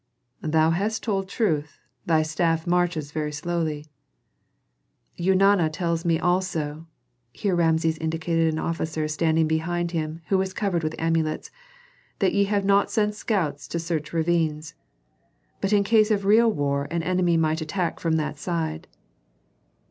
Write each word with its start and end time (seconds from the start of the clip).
"Thou 0.41 0.71
hast 0.71 1.03
told 1.03 1.29
truth. 1.29 1.79
Thy 2.07 2.23
staff 2.23 2.65
marches 2.65 3.11
very 3.11 3.31
slowly." 3.31 3.85
"Eunana 5.15 5.71
tells 5.71 6.05
me 6.05 6.19
also," 6.19 6.87
here 7.31 7.55
Rameses 7.55 7.99
indicated 7.99 8.51
an 8.51 8.57
officer 8.57 9.07
standing 9.07 9.47
behind 9.47 9.91
him 9.91 10.23
who 10.29 10.39
was 10.39 10.55
covered 10.55 10.81
with 10.81 10.95
amulets, 10.97 11.51
"that 12.17 12.33
ye 12.33 12.45
have 12.45 12.65
not 12.65 12.89
sent 12.89 13.13
scouts 13.13 13.67
to 13.67 13.77
search 13.77 14.11
ravines. 14.11 14.73
But 15.61 15.71
in 15.71 15.83
case 15.83 16.09
of 16.09 16.25
real 16.25 16.51
war 16.51 16.87
an 16.89 17.03
enemy 17.03 17.37
might 17.37 17.61
attack 17.61 17.99
from 17.99 18.13
that 18.13 18.39
side." 18.39 18.87